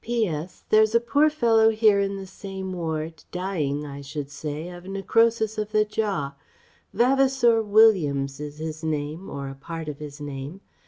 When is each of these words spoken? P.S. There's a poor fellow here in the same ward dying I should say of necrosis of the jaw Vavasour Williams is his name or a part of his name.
P.S. 0.03 0.63
There's 0.69 0.95
a 0.95 0.99
poor 0.99 1.29
fellow 1.29 1.69
here 1.69 1.99
in 1.99 2.15
the 2.15 2.25
same 2.25 2.73
ward 2.73 3.23
dying 3.31 3.85
I 3.85 4.01
should 4.01 4.31
say 4.31 4.67
of 4.69 4.85
necrosis 4.85 5.59
of 5.59 5.71
the 5.71 5.85
jaw 5.85 6.33
Vavasour 6.91 7.61
Williams 7.61 8.39
is 8.39 8.57
his 8.57 8.83
name 8.83 9.29
or 9.29 9.47
a 9.47 9.53
part 9.53 9.87
of 9.87 9.99
his 9.99 10.19
name. 10.19 10.61